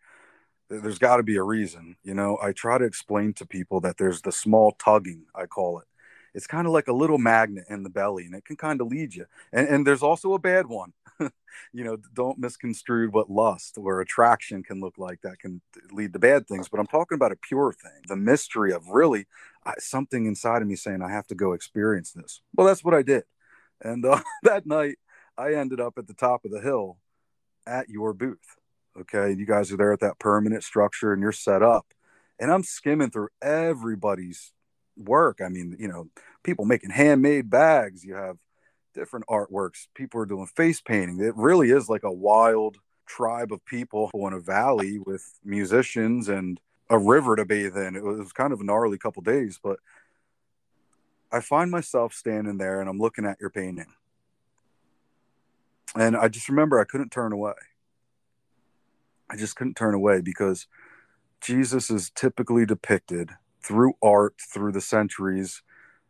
[0.69, 3.97] there's got to be a reason you know i try to explain to people that
[3.97, 5.87] there's the small tugging i call it
[6.35, 8.89] it's kind of like a little magnet in the belly and it can kind of
[8.89, 10.93] lead you and, and there's also a bad one
[11.73, 15.21] you know, don't misconstrue what lust or attraction can look like.
[15.23, 16.69] That can lead to bad things.
[16.69, 19.27] But I'm talking about a pure thing, the mystery of really
[19.65, 22.41] I, something inside of me saying, I have to go experience this.
[22.55, 23.25] Well, that's what I did.
[23.81, 24.99] And uh, that night,
[25.37, 26.99] I ended up at the top of the hill
[27.67, 28.57] at your booth.
[28.99, 29.33] Okay.
[29.33, 31.87] You guys are there at that permanent structure and you're set up.
[32.39, 34.53] And I'm skimming through everybody's
[34.97, 35.41] work.
[35.45, 36.09] I mean, you know,
[36.43, 38.05] people making handmade bags.
[38.05, 38.39] You have
[38.95, 39.89] different artworks.
[39.95, 41.21] People are doing face painting.
[41.21, 46.61] It really is like a wild tribe of people in a valley with musicians and
[46.89, 47.97] a river to bathe in.
[47.97, 49.79] It was kind of a gnarly couple days, but
[51.33, 53.93] I find myself standing there and I'm looking at your painting.
[55.97, 57.55] And I just remember I couldn't turn away.
[59.29, 60.67] I just couldn't turn away because
[61.41, 63.31] Jesus is typically depicted
[63.65, 65.63] through art, through the centuries,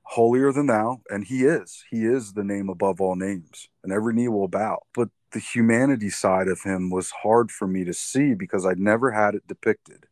[0.02, 1.84] holier than thou and he is.
[1.90, 4.80] He is the name above all names and every knee will bow.
[4.94, 9.10] But the humanity side of him was hard for me to see because i'd never
[9.10, 10.06] had it depicted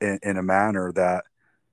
[0.00, 1.24] in, in a manner that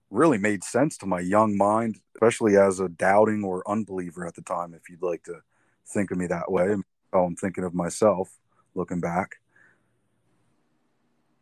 [0.09, 4.41] really made sense to my young mind especially as a doubting or unbeliever at the
[4.41, 5.39] time if you'd like to
[5.85, 6.69] think of me that way.
[7.13, 8.35] How oh, i'm thinking of myself
[8.73, 9.35] looking back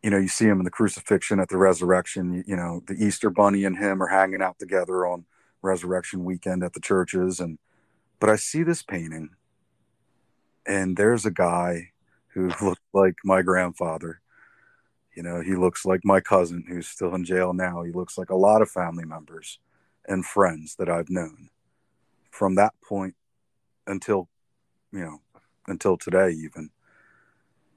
[0.02, 2.94] you know you see him in the crucifixion at the resurrection you, you know the
[2.94, 5.24] easter bunny and him are hanging out together on
[5.62, 7.58] resurrection weekend at the churches and
[8.20, 9.30] but I see this painting
[10.66, 11.92] and there's a guy
[12.28, 14.20] who looks like my grandfather.
[15.16, 17.82] You know, he looks like my cousin who's still in jail now.
[17.82, 19.58] He looks like a lot of family members
[20.06, 21.48] and friends that I've known
[22.30, 23.16] from that point
[23.86, 24.28] until,
[24.92, 25.20] you know,
[25.66, 26.70] until today, even.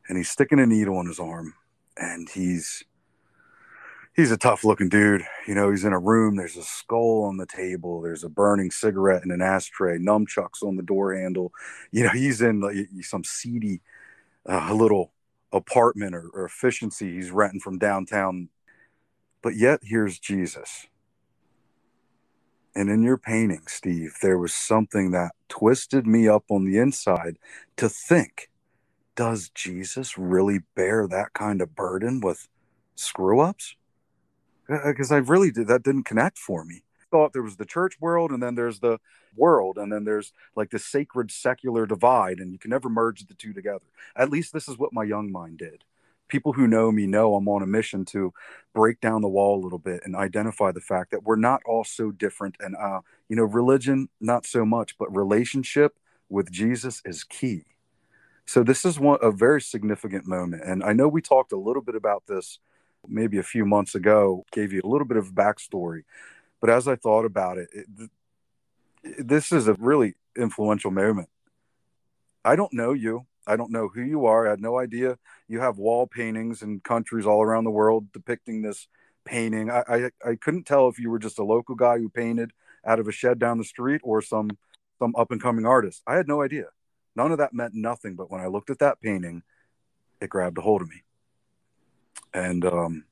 [0.08, 1.56] And he's sticking a needle in his arm
[1.98, 2.84] and he's
[4.16, 5.24] he's a tough looking dude.
[5.48, 6.36] You know, he's in a room.
[6.36, 8.02] There's a skull on the table.
[8.02, 9.98] There's a burning cigarette in an ashtray.
[9.98, 11.52] Nunchucks on the door handle.
[11.92, 13.82] You know, he's in like, some seedy
[14.48, 15.12] uh, little
[15.52, 18.50] apartment or, or efficiency he's renting from downtown.
[19.42, 20.88] But yet, here's Jesus.
[22.74, 27.38] And in your painting, Steve, there was something that twisted me up on the inside
[27.76, 28.50] to think
[29.16, 32.48] does Jesus really bear that kind of burden with
[32.96, 33.76] screw ups?
[34.86, 36.84] because uh, I really did that didn't connect for me.
[37.10, 39.00] Thought there was the church world and then there's the
[39.36, 43.34] world and then there's like the sacred secular divide and you can never merge the
[43.34, 43.86] two together.
[44.16, 45.84] At least this is what my young mind did.
[46.30, 48.34] People who know me know I'm on a mission to
[48.74, 51.84] break down the wall a little bit and identify the fact that we're not all
[51.84, 52.56] so different.
[52.62, 55.98] And uh, you know, religion not so much, but relationship
[56.30, 57.66] with Jesus is key.
[58.52, 61.82] So this is one a very significant moment, and I know we talked a little
[61.82, 62.60] bit about this
[63.08, 66.02] maybe a few months ago, gave you a little bit of backstory.
[66.60, 68.10] But as I thought about it, it
[69.26, 71.30] this is a really influential moment.
[72.44, 73.26] I don't know you.
[73.48, 74.46] I don't know who you are.
[74.46, 78.64] I had no idea you have wall paintings in countries all around the world depicting
[78.64, 78.90] this
[79.24, 79.72] painting.
[79.72, 82.52] I, I, I couldn't tell if you were just a local guy who painted
[82.86, 84.50] out of a shed down the street or some
[85.00, 86.04] some up and coming artist.
[86.06, 86.66] I had no idea.
[87.16, 88.16] None of that meant nothing.
[88.16, 89.44] But when I looked at that painting,
[90.20, 91.04] it grabbed a hold of me.
[92.34, 93.06] And um,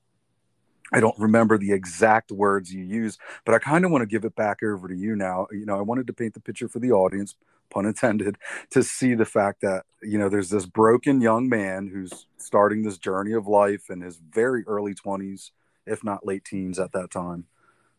[0.91, 4.25] I don't remember the exact words you used, but I kind of want to give
[4.25, 5.47] it back over to you now.
[5.51, 7.35] You know, I wanted to paint the picture for the audience,
[7.69, 8.37] pun intended,
[8.71, 12.97] to see the fact that, you know, there's this broken young man who's starting this
[12.97, 15.51] journey of life in his very early 20s,
[15.85, 17.45] if not late teens at that time,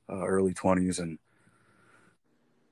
[0.09, 0.99] uh, early 20s.
[0.99, 1.19] And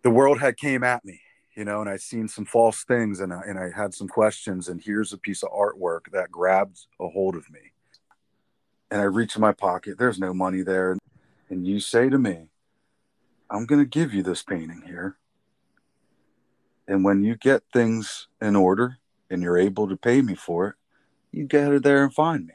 [0.02, 1.20] the world had came at me
[1.58, 4.68] you know, and I'd seen some false things and I, and I had some questions.
[4.68, 7.72] And here's a piece of artwork that grabbed a hold of me.
[8.92, 10.96] And I reach in my pocket, there's no money there.
[11.50, 12.46] And you say to me,
[13.50, 15.16] I'm going to give you this painting here.
[16.86, 20.74] And when you get things in order and you're able to pay me for it,
[21.32, 22.54] you get it there and find me.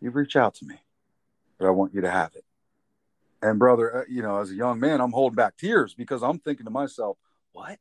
[0.00, 0.76] You reach out to me,
[1.58, 2.46] but I want you to have it.
[3.42, 6.38] And brother, uh, you know, as a young man, I'm holding back tears because I'm
[6.38, 7.18] thinking to myself,
[7.52, 7.78] what?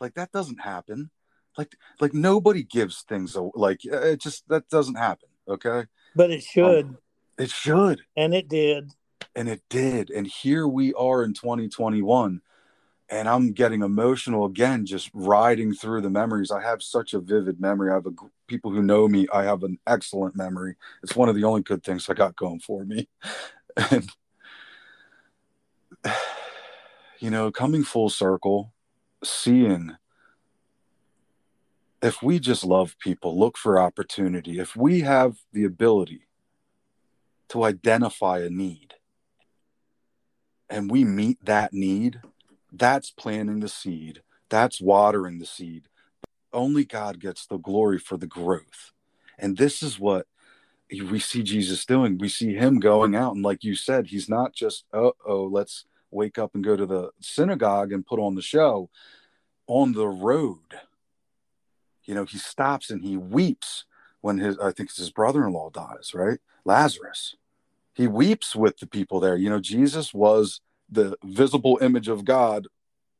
[0.00, 1.10] Like that doesn't happen.
[1.56, 5.28] Like like nobody gives things like uh, it just that doesn't happen.
[5.48, 5.84] Okay.
[6.14, 6.86] But it should.
[6.86, 6.98] Um,
[7.38, 8.02] it should.
[8.16, 8.90] And it did.
[9.34, 10.10] And it did.
[10.10, 12.40] And here we are in 2021
[13.08, 16.50] and I'm getting emotional again, just riding through the memories.
[16.50, 17.90] I have such a vivid memory.
[17.90, 18.12] I have a,
[18.48, 19.28] people who know me.
[19.32, 20.76] I have an excellent memory.
[21.02, 23.08] It's one of the only good things I got going for me.
[23.90, 24.08] And
[27.20, 28.72] you know, coming full circle,
[29.28, 29.96] seeing
[32.02, 36.28] if we just love people, look for opportunity, if we have the ability
[37.48, 38.94] to identify a need
[40.68, 42.20] and we meet that need,
[42.72, 45.88] that's planting the seed, that's watering the seed.
[46.52, 48.92] Only God gets the glory for the growth.
[49.38, 50.26] And this is what
[50.90, 52.18] we see Jesus doing.
[52.18, 55.84] We see him going out, and like you said, he's not just, oh, oh, let's
[56.10, 58.88] wake up and go to the synagogue and put on the show
[59.66, 60.80] on the road
[62.04, 63.84] you know he stops and he weeps
[64.20, 66.38] when his i think it's his brother-in-law dies right?
[66.64, 67.36] Lazarus.
[67.94, 69.36] He weeps with the people there.
[69.36, 72.68] You know jesus was the visible image of god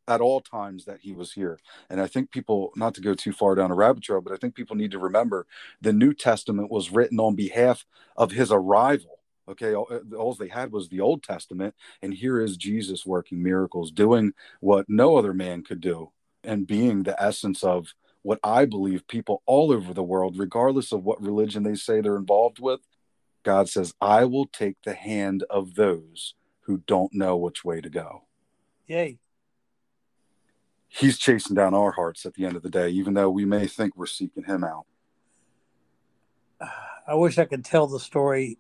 [0.09, 1.59] at all times that he was here.
[1.91, 4.37] And i think people not to go too far down a rabbit trail but i
[4.37, 5.47] think people need to remember
[5.81, 7.85] the new testament was written on behalf
[8.17, 9.16] of his arrival
[9.49, 13.43] Okay, all, uh, all, they had was the Old Testament, and here is Jesus working
[13.43, 16.11] miracles, doing what no other man could do,
[16.43, 21.05] and being the essence of what I believe people all over the world, regardless of
[21.05, 22.81] what religion they say they're involved with,
[23.45, 27.89] God says, I will take the hand of those who don't know which way to
[27.89, 28.25] go.
[28.89, 29.21] Yay.
[30.89, 33.69] He's chasing down our hearts at the end of the day, even though we may
[33.69, 34.87] think we're seeking him out.
[37.07, 38.59] I wish I could tell the story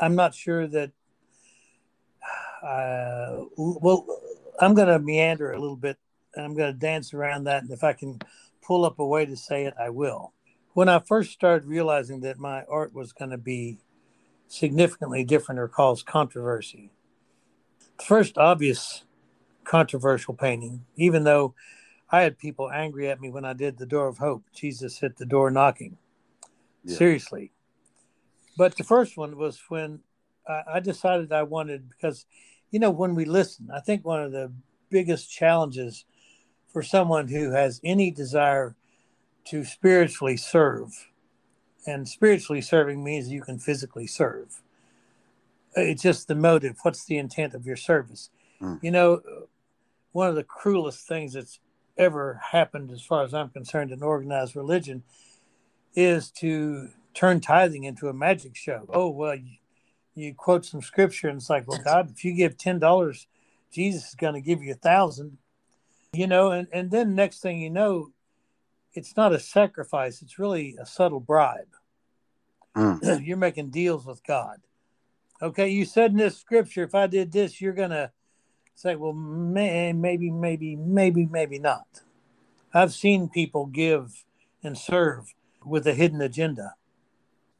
[0.00, 0.90] I'm not sure that.
[2.62, 4.06] Uh, well,
[4.60, 5.98] I'm going to meander a little bit,
[6.34, 7.62] and I'm going to dance around that.
[7.62, 8.18] And if I can
[8.62, 10.32] pull up a way to say it, I will.
[10.72, 13.78] When I first started realizing that my art was going to be
[14.48, 16.90] significantly different or cause controversy,
[17.98, 19.04] the first obvious
[19.64, 21.54] controversial painting, even though
[22.10, 25.16] I had people angry at me when I did the Door of Hope, Jesus hit
[25.16, 25.96] the door knocking.
[26.84, 26.96] Yeah.
[26.96, 27.52] Seriously,
[28.60, 30.00] but the first one was when
[30.46, 32.26] I decided I wanted, because,
[32.70, 34.52] you know, when we listen, I think one of the
[34.90, 36.04] biggest challenges
[36.68, 38.76] for someone who has any desire
[39.46, 41.08] to spiritually serve,
[41.86, 44.60] and spiritually serving means you can physically serve.
[45.74, 46.76] It's just the motive.
[46.82, 48.28] What's the intent of your service?
[48.60, 48.78] Mm.
[48.82, 49.22] You know,
[50.12, 51.60] one of the cruelest things that's
[51.96, 55.02] ever happened, as far as I'm concerned, in organized religion
[55.94, 58.86] is to turn tithing into a magic show.
[58.88, 59.56] Oh, well, you,
[60.14, 63.26] you quote some scripture and it's like, well, God, if you give $10,
[63.72, 65.38] Jesus is going to give you a thousand,
[66.12, 68.10] you know, and, and then next thing you know,
[68.94, 70.22] it's not a sacrifice.
[70.22, 71.68] It's really a subtle bribe.
[72.76, 73.24] Mm.
[73.26, 74.58] you're making deals with God.
[75.40, 75.68] Okay.
[75.68, 78.10] You said in this scripture, if I did this, you're going to
[78.74, 82.02] say, well, may, maybe, maybe, maybe, maybe not.
[82.74, 84.24] I've seen people give
[84.62, 86.74] and serve with a hidden agenda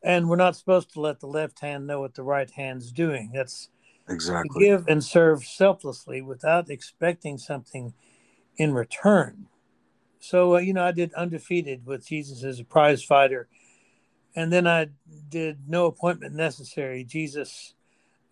[0.03, 3.31] and we're not supposed to let the left hand know what the right hand's doing.
[3.35, 3.69] That's
[4.09, 7.95] exactly give and serve selflessly without expecting something
[8.57, 9.47] in return.
[10.21, 13.49] So uh, you know, I did undefeated with Jesus as a prize fighter,
[14.35, 14.89] and then I
[15.29, 17.05] did no appointment necessary.
[17.05, 17.75] Jesus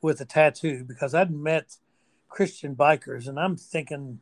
[0.01, 1.77] with a tattoo because I'd met
[2.29, 4.21] Christian bikers, and I'm thinking,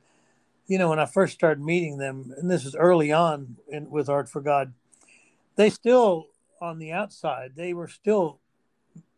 [0.66, 4.08] you know, when I first started meeting them, and this is early on in, with
[4.08, 4.72] Art for God,
[5.56, 6.28] they still
[6.60, 8.40] on the outside, they were still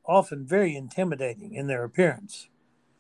[0.05, 2.49] often very intimidating in their appearance.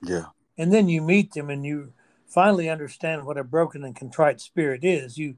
[0.02, 0.26] Yeah.
[0.56, 1.92] and then you meet them and you
[2.26, 5.16] finally understand what a broken and contrite spirit is.
[5.18, 5.36] You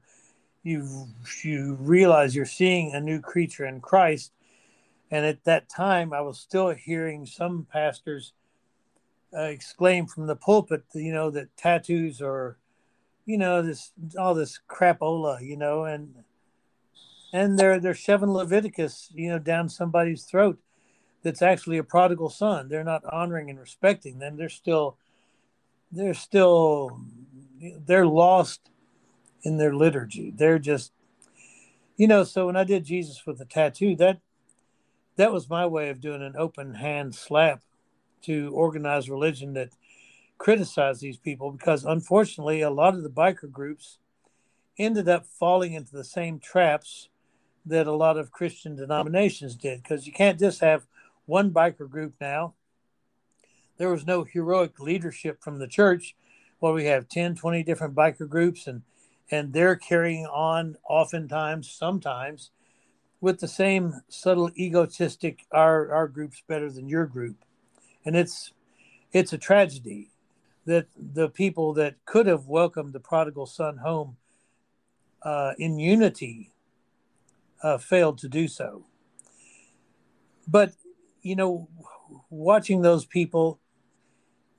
[0.63, 1.07] you
[1.43, 4.31] you realize you're seeing a new creature in Christ.
[5.09, 8.33] And at that time, I was still hearing some pastors
[9.35, 12.57] uh, exclaim from the pulpit, you know, that tattoos are,
[13.25, 16.15] you know, this all this crapola, you know, and
[17.33, 20.59] and they're they're shoving Leviticus, you know, down somebody's throat.
[21.23, 22.67] That's actually a prodigal son.
[22.67, 24.37] They're not honoring and respecting them.
[24.37, 24.97] They're still,
[25.91, 26.99] they're still,
[27.85, 28.71] they're lost
[29.43, 30.33] in their liturgy.
[30.35, 30.91] They're just,
[31.95, 32.23] you know.
[32.23, 34.19] So when I did Jesus with a tattoo, that
[35.15, 37.61] that was my way of doing an open hand slap
[38.23, 39.69] to organized religion that
[40.37, 43.99] criticized these people because unfortunately a lot of the biker groups
[44.79, 47.09] ended up falling into the same traps
[47.65, 50.85] that a lot of Christian denominations did because you can't just have
[51.25, 52.53] one biker group now.
[53.77, 56.15] There was no heroic leadership from the church.
[56.59, 58.83] Well, we have 10, 20 different biker groups and
[59.33, 62.51] and they're carrying on oftentimes, sometimes,
[63.21, 67.37] with the same subtle egotistic our our group's better than your group
[68.05, 68.51] and it's
[69.13, 70.09] it's a tragedy
[70.65, 74.17] that the people that could have welcomed the prodigal son home
[75.23, 76.51] uh, in unity
[77.63, 78.85] uh, failed to do so.
[80.47, 80.73] But
[81.21, 81.69] you know,
[82.29, 83.59] watching those people,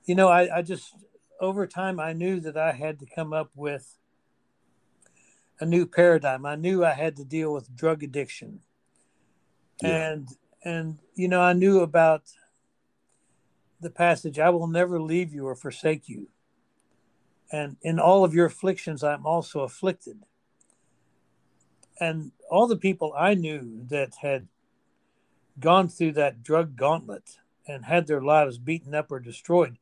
[0.05, 0.93] you know, I, I just
[1.39, 3.97] over time I knew that I had to come up with
[5.59, 6.45] a new paradigm.
[6.45, 8.61] I knew I had to deal with drug addiction,
[9.81, 10.11] yeah.
[10.11, 10.27] and
[10.63, 12.23] and you know I knew about
[13.83, 16.29] the passage, I will never leave you or forsake you.
[17.51, 20.23] And in all of your afflictions, I'm also afflicted.
[21.99, 24.47] And all the people I knew that had
[25.59, 27.37] gone through that drug gauntlet
[27.67, 29.77] and had their lives beaten up or destroyed,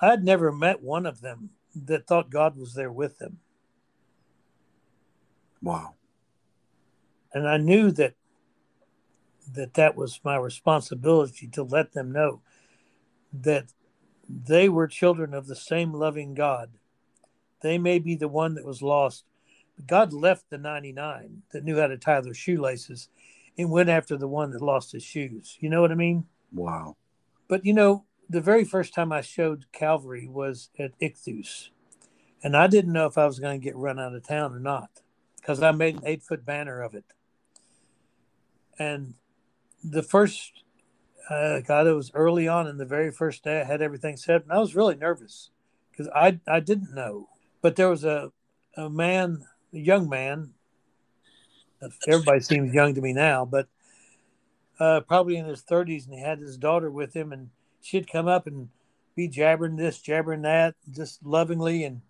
[0.00, 3.38] I'd never met one of them that thought God was there with them.
[5.62, 5.94] Wow.
[7.32, 8.14] And I knew that
[9.52, 12.40] that that was my responsibility to let them know
[13.32, 13.66] that
[14.28, 16.70] they were children of the same loving God.
[17.60, 19.24] They may be the one that was lost.
[19.86, 23.08] God left the 99 that knew how to tie their shoelaces
[23.58, 25.56] and went after the one that lost his shoes.
[25.60, 26.26] You know what I mean?
[26.52, 26.96] Wow.
[27.48, 31.68] But you know, the very first time I showed Calvary was at Ichthus.
[32.42, 34.60] And I didn't know if I was going to get run out of town or
[34.60, 34.90] not
[35.36, 37.04] because I made an eight foot banner of it.
[38.78, 39.14] And
[39.82, 40.64] the first
[41.30, 43.60] uh, God, it was early on in the very first day.
[43.60, 45.50] I had everything set, and I was really nervous
[45.90, 47.28] because I I didn't know.
[47.62, 48.32] But there was a
[48.76, 49.44] a man,
[49.80, 50.50] young man.
[52.08, 53.68] Everybody seems young to me now, but
[54.80, 57.50] uh, probably in his thirties, and he had his daughter with him, and
[57.82, 58.70] she'd come up and
[59.14, 62.00] be jabbering this, jabbering that, just lovingly, and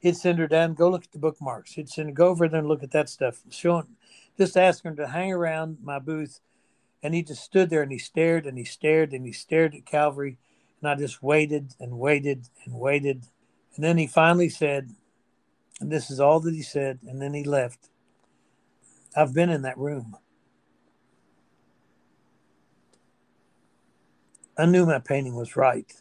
[0.00, 1.72] he'd send her down, go look at the bookmarks.
[1.72, 3.86] He'd send her go over there and look at that stuff, showing,
[4.36, 6.40] just asking her to hang around my booth
[7.02, 9.86] and he just stood there and he stared and he stared and he stared at
[9.86, 10.38] Calvary.
[10.80, 13.24] And I just waited and waited and waited.
[13.74, 14.90] And then he finally said,
[15.80, 17.88] and this is all that he said, and then he left.
[19.16, 20.16] I've been in that room.
[24.56, 25.92] I knew my painting was right.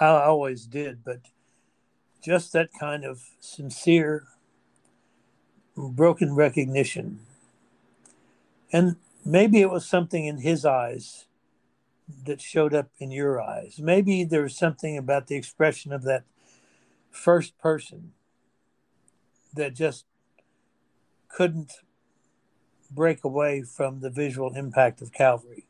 [0.00, 1.20] I always did, but
[2.22, 4.24] just that kind of sincere,
[5.76, 7.20] broken recognition
[8.72, 11.26] and maybe it was something in his eyes
[12.24, 13.78] that showed up in your eyes.
[13.78, 16.24] Maybe there was something about the expression of that
[17.10, 18.12] first person
[19.54, 20.04] that just
[21.28, 21.72] couldn't
[22.90, 25.66] break away from the visual impact of Calvary.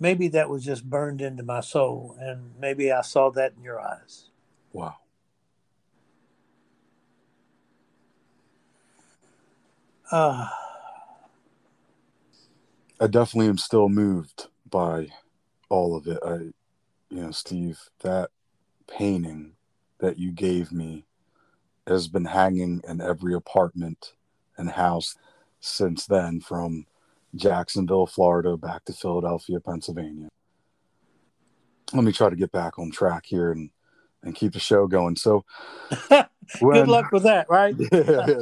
[0.00, 3.80] Maybe that was just burned into my soul, and maybe I saw that in your
[3.80, 4.30] eyes.
[4.72, 4.96] Wow.
[10.12, 10.52] Ah.
[10.52, 10.64] Uh,
[13.00, 15.08] I definitely am still moved by
[15.68, 16.18] all of it.
[16.24, 16.34] I,
[17.10, 18.30] you know, Steve, that
[18.88, 19.52] painting
[20.00, 21.04] that you gave me
[21.86, 24.12] has been hanging in every apartment
[24.56, 25.16] and house
[25.60, 26.86] since then, from
[27.34, 30.28] Jacksonville, Florida, back to Philadelphia, Pennsylvania.
[31.92, 33.70] Let me try to get back on track here and
[34.24, 35.16] and keep the show going.
[35.16, 35.44] So,
[36.08, 36.26] when,
[36.60, 37.74] good luck with that, right?
[37.92, 38.40] yeah,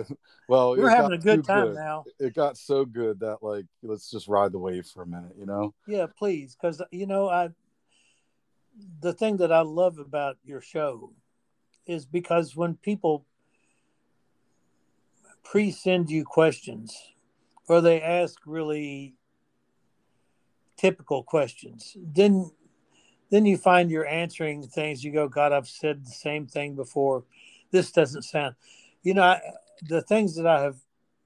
[0.48, 1.74] well, we're having a good time good.
[1.74, 2.04] now.
[2.18, 5.46] It got so good that like let's just ride the wave for a minute, you
[5.46, 5.74] know?
[5.86, 7.50] Yeah, please, because you know I.
[9.00, 11.14] The thing that I love about your show
[11.86, 13.24] is because when people
[15.44, 17.14] pre-send you questions
[17.68, 19.14] or they ask really
[20.76, 21.96] typical questions.
[21.96, 22.50] Then
[23.30, 25.02] then you find you're answering things.
[25.02, 27.24] You go, God, I've said the same thing before.
[27.72, 28.54] This doesn't sound,
[29.02, 29.40] you know, I,
[29.82, 30.76] the things that I have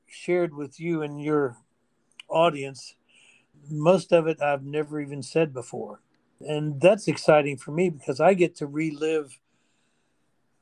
[0.07, 1.59] shared with you and your
[2.29, 2.95] audience,
[3.69, 6.01] most of it I've never even said before.
[6.41, 9.39] And that's exciting for me because I get to relive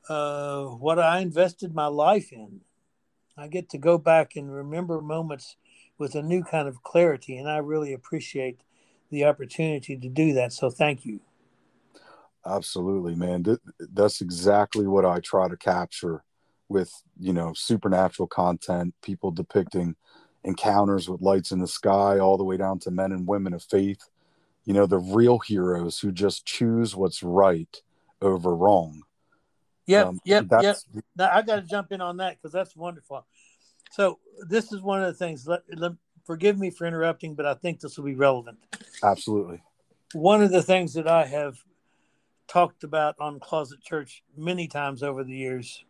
[0.09, 2.61] uh, what I invested my life in.
[3.37, 5.55] I get to go back and remember moments
[5.97, 8.61] with a new kind of clarity, and I really appreciate
[9.11, 10.51] the opportunity to do that.
[10.51, 11.21] So thank you.
[12.45, 13.45] Absolutely, man.
[13.79, 16.23] That's exactly what I try to capture
[16.67, 19.95] with, you know, supernatural content, people depicting
[20.43, 23.63] encounters with lights in the sky, all the way down to men and women of
[23.63, 24.01] faith.
[24.65, 27.75] You know, the real heroes who just choose what's right
[28.21, 29.03] over wrong.
[29.89, 30.77] Yep, um, yep, yep.
[31.15, 33.25] Now, I got to jump in on that because that's wonderful.
[33.91, 35.47] So this is one of the things.
[35.47, 35.93] Let, let,
[36.25, 38.59] forgive me for interrupting, but I think this will be relevant.
[39.01, 39.63] Absolutely.
[40.13, 41.57] One of the things that I have
[42.47, 45.83] talked about on Closet Church many times over the years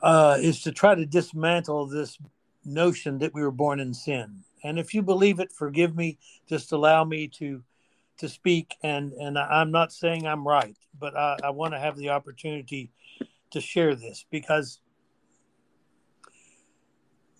[0.00, 2.16] uh, is to try to dismantle this
[2.64, 4.44] notion that we were born in sin.
[4.62, 6.18] And if you believe it, forgive me.
[6.48, 7.64] Just allow me to
[8.18, 8.76] to speak.
[8.82, 12.90] And and I'm not saying I'm right, but I, I want to have the opportunity
[13.50, 14.80] to share this because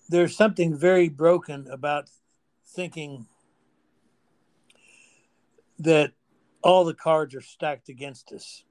[0.09, 2.09] there's something very broken about
[2.65, 3.27] thinking
[5.79, 6.13] that
[6.63, 8.63] all the cards are stacked against us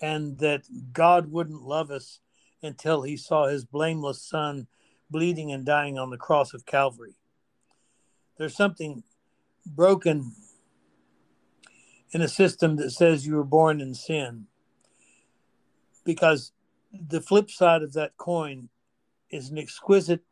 [0.00, 2.20] and that God wouldn't love us
[2.62, 4.66] until he saw his blameless son
[5.10, 7.14] bleeding and dying on the cross of Calvary.
[8.36, 9.02] There's something
[9.66, 10.32] broken
[12.12, 14.46] in a system that says you were born in sin
[16.04, 16.52] because
[16.92, 18.68] the flip side of that coin
[19.30, 20.22] is an exquisite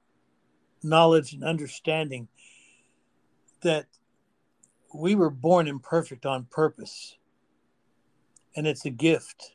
[0.82, 2.28] knowledge and understanding
[3.62, 3.86] that
[4.94, 7.16] we were born imperfect on purpose.
[8.54, 9.52] And it's a gift.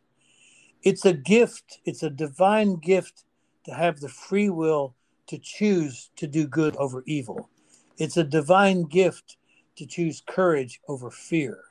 [0.84, 3.24] It's a gift, it's a divine gift
[3.65, 4.95] to have the free will
[5.28, 7.49] to choose to do good over evil.
[7.97, 9.38] It's a divine gift
[9.78, 11.70] to choose courage over fear.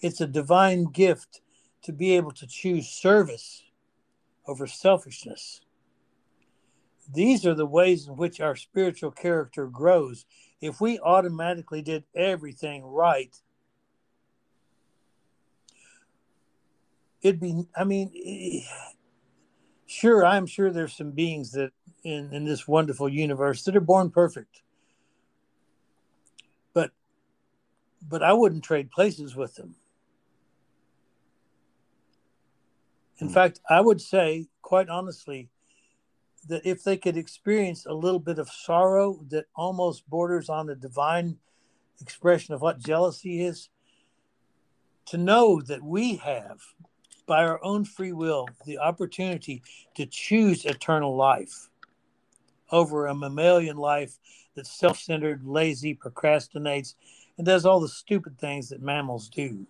[0.00, 1.40] It's a divine gift
[1.82, 3.62] to be able to choose service
[4.46, 5.60] over selfishness.
[7.12, 10.26] These are the ways in which our spiritual character grows.
[10.60, 13.34] If we automatically did everything right,
[17.22, 18.64] it'd be, I mean,
[19.86, 21.70] sure, I'm sure there's some beings that
[22.02, 24.62] in, in this wonderful universe that are born perfect.
[26.72, 26.90] But
[28.08, 29.76] but I wouldn't trade places with them.
[33.18, 33.34] In mm.
[33.34, 35.48] fact, I would say, quite honestly,
[36.48, 40.76] that if they could experience a little bit of sorrow that almost borders on the
[40.76, 41.38] divine
[42.00, 43.68] expression of what jealousy is,
[45.06, 46.60] to know that we have,
[47.26, 49.62] by our own free will, the opportunity
[49.94, 51.68] to choose eternal life
[52.70, 54.18] over a mammalian life
[54.54, 56.94] that's self centered, lazy, procrastinates,
[57.38, 59.66] and does all the stupid things that mammals do.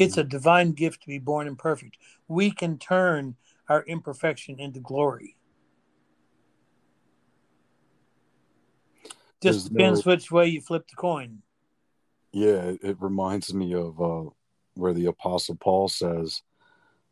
[0.00, 1.98] It's a divine gift to be born imperfect.
[2.26, 3.36] We can turn
[3.68, 5.36] our imperfection into glory.
[9.42, 11.42] Just There's depends no, which way you flip the coin.
[12.32, 14.30] Yeah, it reminds me of uh,
[14.74, 16.42] where the Apostle Paul says,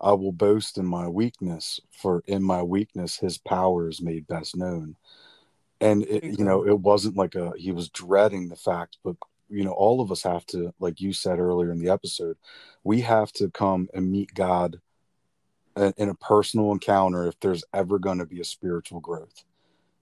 [0.01, 4.57] I will boast in my weakness, for in my weakness his power is made best
[4.57, 4.97] known.
[5.80, 9.16] And it, you know, it wasn't like a he was dreading the fact, but
[9.49, 12.36] you know, all of us have to, like you said earlier in the episode,
[12.84, 14.80] we have to come and meet God
[15.76, 19.44] in a personal encounter if there's ever going to be a spiritual growth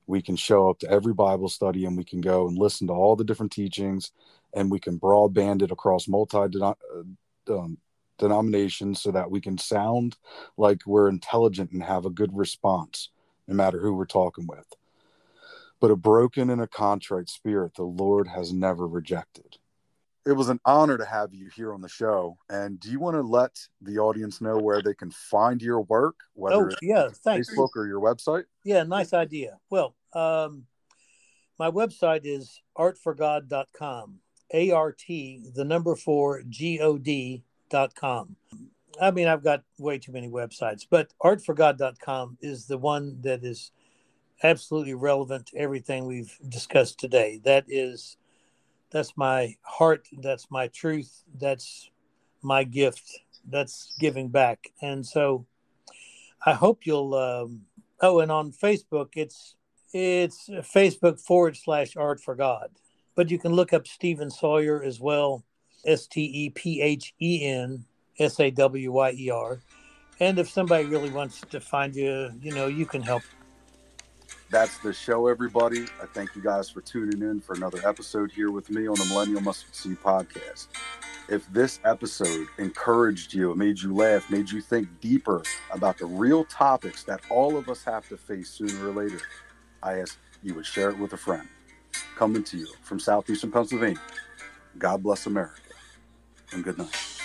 [0.06, 2.92] we can show up to every Bible study and we can go and listen to
[2.92, 4.12] all the different teachings
[4.54, 6.74] and we can broadband it across multi uh,
[7.50, 7.78] um,
[8.18, 10.16] denominations so that we can sound
[10.56, 13.10] like we're intelligent and have a good response
[13.48, 14.66] no matter who we're talking with.
[15.80, 19.58] But a broken and a contrite spirit, the Lord has never rejected
[20.26, 22.36] it was an honor to have you here on the show.
[22.50, 26.16] And do you want to let the audience know where they can find your work,
[26.34, 27.48] whether oh, yeah, thanks.
[27.48, 28.44] Facebook or your website?
[28.64, 29.58] Yeah, nice idea.
[29.70, 30.64] Well, um,
[31.58, 34.18] my website is artforgod.com,
[34.52, 38.36] A R T, the number four, G O D.com.
[39.00, 43.70] I mean, I've got way too many websites, but artforgod.com is the one that is
[44.42, 47.40] absolutely relevant to everything we've discussed today.
[47.44, 48.16] That is
[48.90, 51.90] that's my heart that's my truth that's
[52.42, 53.18] my gift
[53.50, 55.44] that's giving back and so
[56.46, 57.62] i hope you'll um,
[58.00, 59.56] oh and on facebook it's
[59.92, 62.70] it's facebook forward slash art for god
[63.16, 65.42] but you can look up Stephen Sawyer as well,
[65.84, 67.84] S T E P H E N
[68.18, 69.58] S A W Y E R.
[70.20, 73.22] And if somebody really wants to find you, you know, you can help.
[74.48, 75.86] That's the show, everybody.
[76.00, 79.04] I thank you guys for tuning in for another episode here with me on the
[79.06, 80.68] Millennial Mustard Seed podcast.
[81.28, 85.42] If this episode encouraged you, made you laugh, made you think deeper
[85.72, 89.20] about the real topics that all of us have to face sooner or later,
[89.82, 91.48] I ask you would share it with a friend.
[92.16, 94.00] Coming to you from southeastern Pennsylvania.
[94.78, 95.60] God bless America
[96.52, 97.15] and good night.